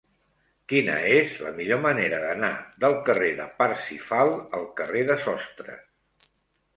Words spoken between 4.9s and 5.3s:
de